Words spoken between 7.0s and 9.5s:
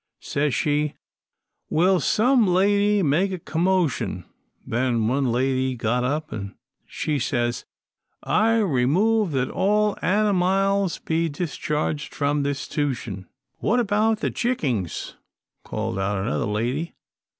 says, 'I remove